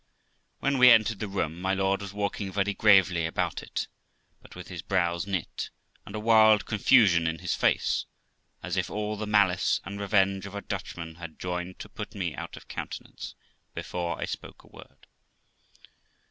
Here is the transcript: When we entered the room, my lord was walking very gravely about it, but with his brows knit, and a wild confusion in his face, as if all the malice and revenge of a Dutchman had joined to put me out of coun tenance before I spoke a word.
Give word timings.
When 0.61 0.79
we 0.79 0.89
entered 0.89 1.19
the 1.19 1.27
room, 1.27 1.61
my 1.61 1.75
lord 1.75 2.01
was 2.01 2.11
walking 2.11 2.51
very 2.51 2.73
gravely 2.73 3.27
about 3.27 3.61
it, 3.61 3.87
but 4.41 4.55
with 4.55 4.67
his 4.67 4.81
brows 4.81 5.27
knit, 5.27 5.69
and 6.07 6.15
a 6.15 6.19
wild 6.19 6.65
confusion 6.65 7.27
in 7.27 7.37
his 7.37 7.53
face, 7.53 8.07
as 8.63 8.77
if 8.77 8.89
all 8.89 9.15
the 9.15 9.27
malice 9.27 9.79
and 9.85 9.99
revenge 9.99 10.47
of 10.47 10.55
a 10.55 10.61
Dutchman 10.61 11.17
had 11.21 11.37
joined 11.37 11.77
to 11.77 11.87
put 11.87 12.15
me 12.15 12.33
out 12.35 12.57
of 12.57 12.67
coun 12.67 12.87
tenance 12.87 13.35
before 13.75 14.17
I 14.19 14.25
spoke 14.25 14.63
a 14.63 14.69
word. 14.69 15.05